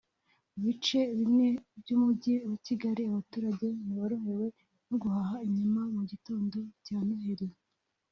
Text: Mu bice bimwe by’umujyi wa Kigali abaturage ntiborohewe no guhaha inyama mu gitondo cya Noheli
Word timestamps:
Mu 0.53 0.61
bice 0.65 0.99
bimwe 1.19 1.47
by’umujyi 1.81 2.35
wa 2.49 2.57
Kigali 2.65 3.01
abaturage 3.09 3.65
ntiborohewe 3.83 4.45
no 4.87 4.95
guhaha 5.01 5.35
inyama 5.47 5.81
mu 5.95 6.03
gitondo 6.11 6.57
cya 6.85 6.97
Noheli 7.07 7.47